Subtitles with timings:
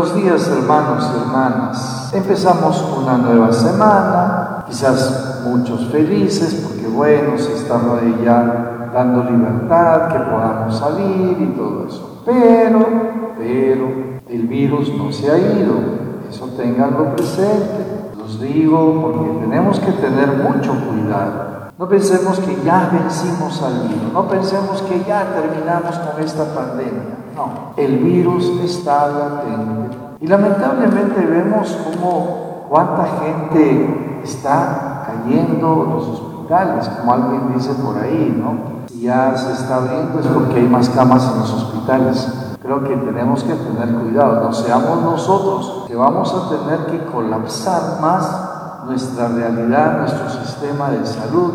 [0.00, 2.10] Buenos días hermanos y hermanas.
[2.14, 7.78] Empezamos una nueva semana, quizás muchos felices porque bueno, se está
[8.24, 12.22] ya dando libertad, que podamos salir y todo eso.
[12.24, 12.78] Pero,
[13.36, 13.88] pero,
[14.26, 15.74] el virus no se ha ido.
[16.30, 18.12] Eso tenganlo presente.
[18.16, 21.68] Los digo porque tenemos que tener mucho cuidado.
[21.76, 27.19] No pensemos que ya vencimos al virus, no pensemos que ya terminamos con esta pandemia.
[27.34, 29.96] No, el virus está latente.
[30.20, 37.98] Y lamentablemente vemos cómo cuánta gente está cayendo en los hospitales, como alguien dice por
[37.98, 38.86] ahí, ¿no?
[38.88, 42.56] Si ya se está abriendo es porque hay más camas en los hospitales.
[42.62, 48.00] Creo que tenemos que tener cuidado, no seamos nosotros que vamos a tener que colapsar
[48.00, 51.52] más nuestra realidad, nuestro sistema de salud,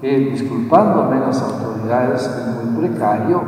[0.00, 3.42] que disculpándome las autoridades es muy precario,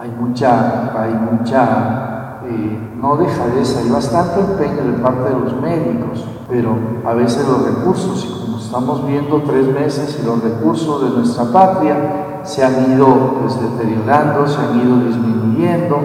[0.00, 6.24] hay mucha, hay mucha, eh, no dejadeza, hay bastante empeño de parte de los médicos,
[6.48, 11.10] pero a veces los recursos, y como estamos viendo tres meses, y los recursos de
[11.18, 15.98] nuestra patria se han ido pues, deteriorando, se han ido disminuyendo,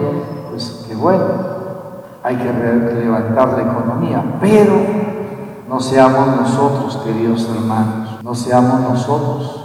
[0.50, 1.24] pues que bueno,
[2.24, 2.52] hay que
[3.00, 4.72] levantar la economía, pero
[5.68, 9.63] no seamos nosotros, queridos hermanos, no seamos nosotros.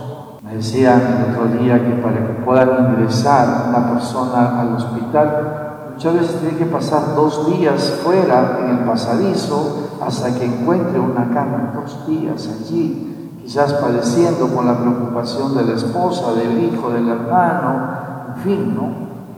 [0.50, 6.14] Me decían el otro día que para que puedan ingresar una persona al hospital, muchas
[6.16, 11.74] veces tiene que pasar dos días fuera en el pasadizo hasta que encuentre una cama,
[11.76, 17.90] dos días allí, quizás padeciendo con la preocupación de la esposa, del hijo, del hermano,
[18.30, 18.90] en fin, ¿no?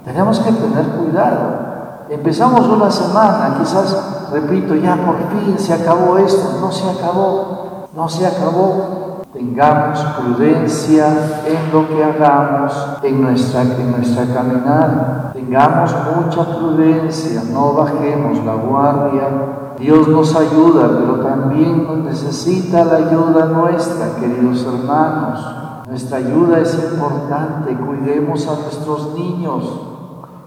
[0.05, 1.71] Tenemos que tener cuidado.
[2.09, 8.07] Empezamos una semana, quizás, repito, ya por fin se acabó esto, no se acabó, no
[8.07, 9.00] se acabó.
[9.33, 11.07] Tengamos prudencia
[11.45, 15.31] en lo que hagamos en nuestra, en nuestra caminada.
[15.33, 19.73] Tengamos mucha prudencia, no bajemos la guardia.
[19.79, 25.45] Dios nos ayuda, pero también nos necesita la ayuda nuestra, queridos hermanos.
[25.87, 29.91] Nuestra ayuda es importante, cuidemos a nuestros niños,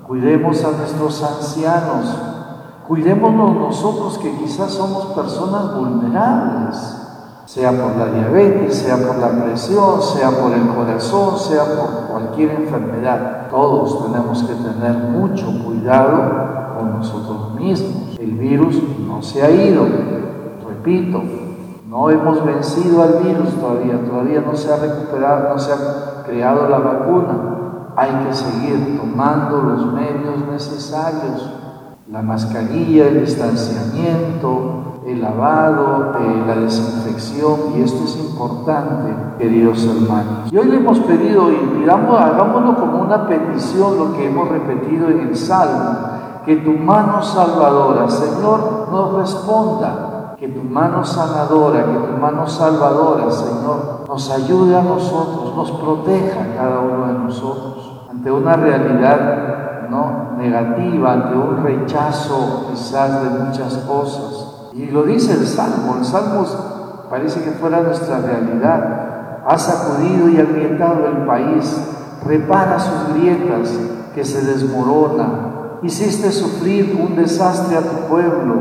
[0.06, 2.14] Cuidemos a nuestros ancianos.
[2.86, 7.03] Cuidémonos nosotros que quizás somos personas vulnerables,
[7.44, 12.52] sea por la diabetes, sea por la presión, sea por el corazón, sea por cualquier
[12.52, 13.48] enfermedad.
[13.50, 18.18] Todos tenemos que tener mucho cuidado con nosotros mismos.
[18.18, 19.86] El virus no se ha ido,
[20.68, 21.22] repito,
[21.88, 26.68] no hemos vencido al virus todavía, todavía no se ha recuperado, no se ha creado
[26.68, 27.54] la vacuna
[27.96, 31.48] hay que seguir tomando los medios necesarios,
[32.10, 40.52] la mascarilla, el distanciamiento, el lavado, eh, la desinfección, y esto es importante, queridos hermanos.
[40.52, 45.20] Y hoy le hemos pedido, y hagámoslo como una petición, lo que hemos repetido en
[45.20, 45.96] el Salmo,
[46.44, 53.30] que tu mano salvadora, Señor, nos responda, que tu mano sanadora, que tu mano salvadora,
[53.30, 57.74] Señor, nos ayude a nosotros, nos proteja a cada uno de nosotros
[58.14, 60.36] ante una realidad ¿no?
[60.38, 64.43] negativa, ante un rechazo quizás de muchas cosas.
[64.74, 66.44] Y lo dice el Salmo, el Salmo
[67.08, 69.42] parece que fuera nuestra realidad.
[69.46, 71.80] Ha sacudido y agrietado el país,
[72.26, 73.72] repara sus grietas
[74.16, 75.78] que se desmorona.
[75.82, 78.56] Hiciste sufrir un desastre a tu pueblo,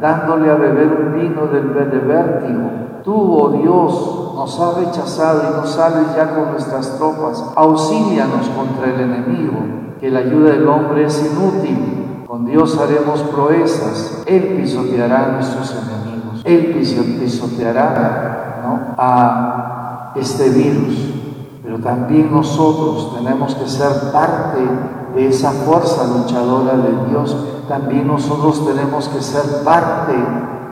[0.00, 2.70] dándole a beber un vino del de vértigo.
[3.04, 7.44] Tú, oh Dios, nos ha rechazado y nos sales ya con nuestras tropas.
[7.56, 9.58] Auxílianos contra el enemigo,
[10.00, 11.97] que la ayuda del hombre es inútil.
[12.38, 14.22] Con Dios haremos proezas.
[14.24, 16.40] Él pisoteará a nuestros enemigos.
[16.44, 16.66] Él
[17.20, 21.14] pisoteará a este virus.
[21.64, 24.60] Pero también nosotros tenemos que ser parte
[25.16, 27.36] de esa fuerza luchadora de Dios.
[27.66, 30.14] También nosotros tenemos que ser parte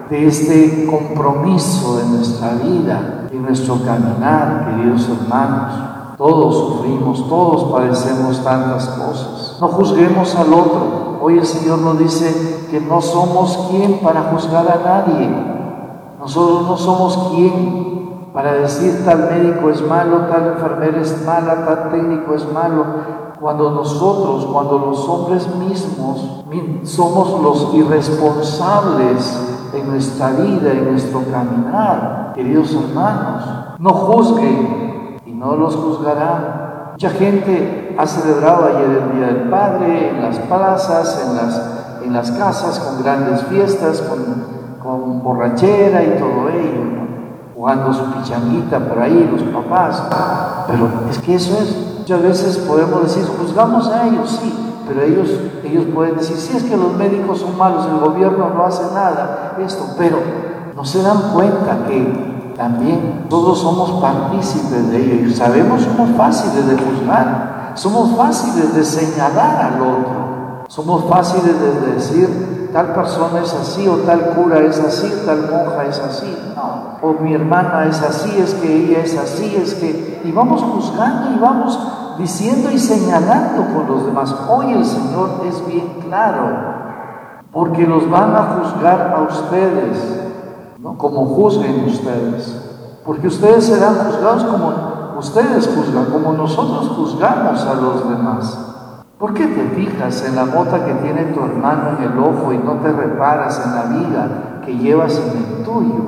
[0.08, 5.73] de este compromiso de nuestra vida y nuestro caminar, queridos hermanos.
[6.17, 9.58] Todos sufrimos, todos padecemos tantas cosas.
[9.61, 11.06] No juzguemos al otro.
[11.20, 15.28] Hoy el Señor nos dice que no somos quien para juzgar a nadie.
[16.18, 21.90] Nosotros no somos quien para decir tal médico es malo, tal enfermera es mala, tal
[21.90, 22.84] técnico es malo.
[23.40, 26.42] Cuando nosotros, cuando los hombres mismos
[26.84, 33.42] somos los irresponsables en nuestra vida, en nuestro caminar, queridos hermanos.
[33.78, 36.66] No juzguen y no los juzgarán.
[36.96, 41.62] Mucha gente ha celebrado ayer el Día del Padre en las plazas, en las,
[42.02, 46.84] en las casas, con grandes fiestas, con, con borrachera y todo ello,
[47.54, 50.04] jugando su pichanguita por ahí, los papás.
[50.69, 55.28] Pero es que eso es, muchas veces podemos decir, juzgamos a ellos, sí, pero ellos,
[55.64, 59.54] ellos pueden decir, si es que los médicos son malos, el gobierno no hace nada,
[59.58, 60.16] esto, pero
[60.75, 66.67] no se dan cuenta que también todos somos partícipes de ello y sabemos, somos fáciles
[66.67, 73.53] de juzgar, somos fáciles de señalar al otro, somos fáciles de decir, tal persona es
[73.55, 76.35] así, o tal cura es así, tal monja es así,
[77.03, 80.23] o mi hermana es así, es que ella es así, es que...
[80.25, 81.79] Y vamos juzgando y vamos
[82.19, 84.35] diciendo y señalando con los demás.
[84.49, 86.75] Hoy el Señor es bien claro,
[87.52, 90.25] porque los van a juzgar a ustedes,
[90.87, 90.97] ¿no?
[90.97, 92.62] como juzguen ustedes,
[93.05, 94.73] porque ustedes serán juzgados como
[95.19, 98.59] ustedes juzgan, como nosotros juzgamos a los demás.
[99.19, 102.59] ¿Por qué te fijas en la mota que tiene tu hermano en el ojo y
[102.59, 106.05] no te reparas en la vida que llevas en el tuyo?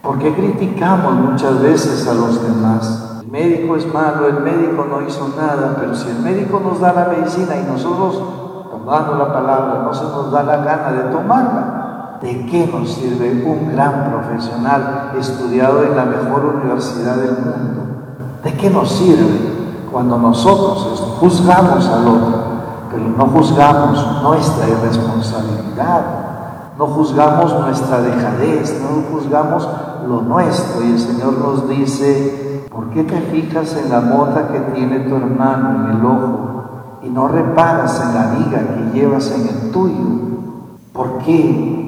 [0.00, 3.08] ¿Por qué criticamos muchas veces a los demás?
[3.32, 7.06] médico es malo, el médico no hizo nada, pero si el médico nos da la
[7.06, 8.22] medicina y nosotros,
[8.70, 11.81] tomando la palabra, no se nos da la gana de tomarla,
[12.22, 17.82] ¿de qué nos sirve un gran profesional estudiado en la mejor universidad del mundo?
[18.42, 22.44] ¿De qué nos sirve cuando nosotros juzgamos al otro,
[22.90, 26.04] pero no juzgamos nuestra irresponsabilidad?
[26.78, 29.68] No juzgamos nuestra dejadez, no juzgamos
[30.08, 30.82] lo nuestro.
[30.82, 32.42] Y el Señor nos dice,
[32.72, 37.10] ¿Por qué te fijas en la mota que tiene tu hermano en el ojo y
[37.10, 40.06] no reparas en la viga que llevas en el tuyo?
[40.94, 41.81] ¿Por qué?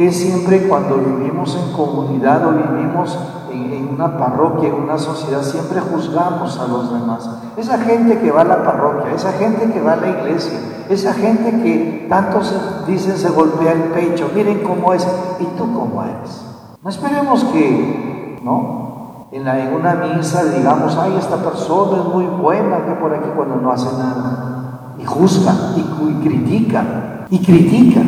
[0.00, 3.18] ¿Por qué siempre cuando vivimos en comunidad o vivimos
[3.52, 7.28] en, una parroquia, en una sociedad, siempre juzgamos a los demás?
[7.58, 10.58] Esa gente que va a la parroquia, esa gente que va a la iglesia,
[10.88, 12.50] esa gente que tantos
[12.86, 15.06] dicen se golpea el pecho, miren cómo es,
[15.38, 16.46] ¿y tú cómo eres?
[16.82, 19.26] No esperemos que, ¿no?
[19.32, 23.70] en, una misa digamos, ay, esta persona es muy buena, que por aquí cuando no
[23.70, 24.94] hace nada.
[24.98, 25.82] Y juzga, y,
[26.26, 28.00] critica, y critica.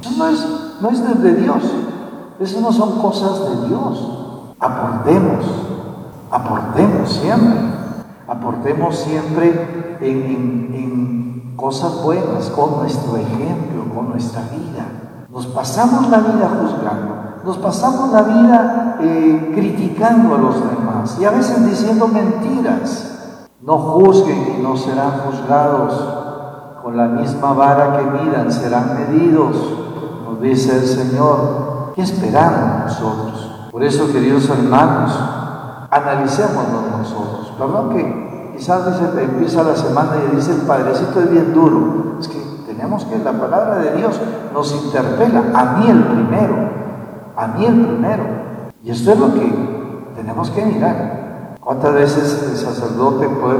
[0.00, 1.62] Eso no es, no es de Dios.
[2.38, 4.54] Eso no son cosas de Dios.
[4.58, 5.44] Aportemos,
[6.30, 7.60] aportemos siempre.
[8.26, 15.26] Aportemos siempre en, cosas buenas, con nuestro ejemplo, con nuestra vida.
[15.28, 21.24] Nos pasamos la vida juzgando nos pasamos la vida eh, criticando a los demás y
[21.24, 23.48] a veces diciendo mentiras.
[23.62, 26.16] No juzguen y no serán juzgados.
[26.82, 29.56] Con la misma vara que midan serán medidos,
[30.30, 31.92] nos dice el Señor.
[31.94, 33.68] ¿Qué esperamos nosotros?
[33.70, 35.18] Por eso, queridos hermanos,
[35.90, 37.52] analicémonos nosotros.
[37.58, 42.16] Perdón que quizás empieza la semana y dice el Padrecito es bien duro.
[42.20, 44.20] Es que tenemos que la palabra de Dios
[44.54, 46.80] nos interpela, a mí el primero
[47.40, 48.24] a mí el primero.
[48.84, 49.52] Y esto es lo que
[50.14, 51.56] tenemos que mirar.
[51.60, 53.56] ¿Cuántas veces el sacerdote puede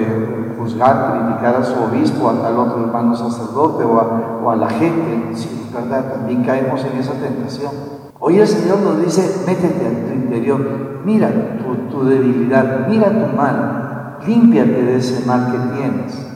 [0.00, 1.08] eh, juzgar,
[1.40, 5.34] criticar a su obispo, a tal otro hermano sacerdote o a, la gente?
[5.34, 6.12] Sí, ¿verdad?
[6.12, 7.70] También caemos en esa tentación.
[8.18, 10.60] Hoy el Señor nos dice, métete en tu interior,
[11.04, 11.30] mira
[11.90, 16.26] tu, debilidad, mira tu mal, límpiate de ese mal que tienes,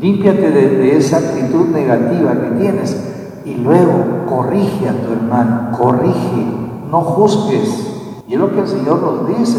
[0.00, 6.46] límpiate de esa actitud negativa que tienes y luego corrige a tu hermano, corrige,
[6.90, 7.84] no juzgues.
[8.26, 9.58] Y es lo que el Señor nos dice,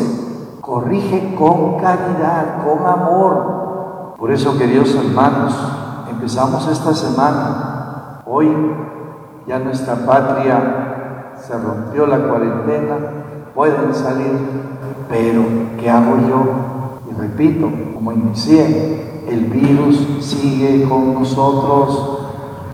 [0.61, 3.58] corrige con caridad, con amor.
[4.19, 5.53] Por eso, queridos hermanos,
[6.09, 8.21] empezamos esta semana.
[8.25, 8.49] Hoy
[9.47, 12.95] ya nuestra patria se rompió la cuarentena,
[13.55, 14.37] pueden salir,
[15.07, 15.43] pero
[15.79, 17.09] ¿qué hago yo?
[17.09, 22.19] Y repito, como inicié, el virus sigue con nosotros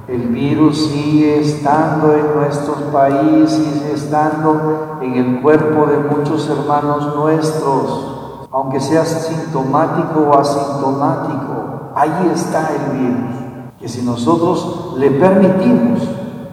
[0.08, 8.15] el virus sigue estando en nuestros países, estando en el cuerpo de muchos hermanos nuestros,
[8.56, 11.92] aunque sea sintomático o asintomático.
[11.94, 13.36] Ahí está el virus,
[13.78, 16.00] que si nosotros le permitimos,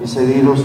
[0.01, 0.65] ese virus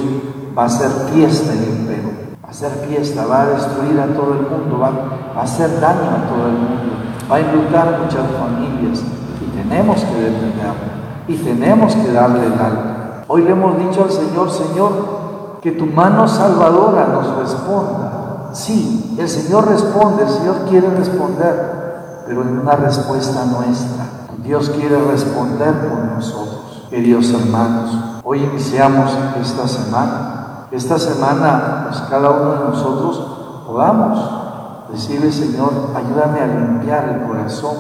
[0.58, 4.34] va a ser fiesta en el va a ser fiesta, va a destruir a todo
[4.34, 4.90] el mundo, va,
[5.36, 6.94] va a hacer daño a todo el mundo,
[7.32, 9.04] va a inundar muchas familias
[9.40, 13.24] y tenemos que detenerlo y tenemos que darle el alma.
[13.28, 18.27] Hoy le hemos dicho al Señor, Señor, que tu mano salvadora nos responda.
[18.58, 24.06] Sí, el Señor responde, el Señor quiere responder, pero en una respuesta nuestra.
[24.44, 26.88] Dios quiere responder por nosotros.
[26.90, 30.68] Queridos hermanos, hoy iniciamos esta semana.
[30.72, 37.76] Esta semana, pues cada uno de nosotros podamos decirle, Señor, ayúdame a limpiar el corazón,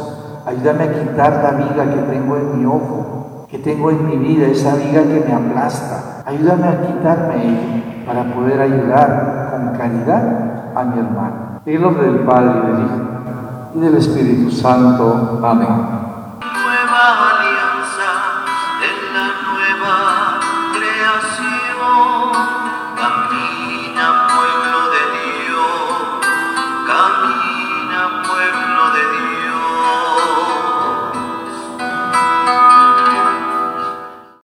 [0.45, 4.45] ayúdame a quitar la vida que tengo en mi ojo, que tengo en mi vida,
[4.45, 6.21] esa viga que me aplasta.
[6.23, 11.61] Ayúdame a quitarme para poder ayudar con caridad a mi hermano.
[11.65, 13.07] En el nombre del Padre, y del Hijo
[13.75, 15.39] y del Espíritu Santo.
[15.43, 15.67] Amén.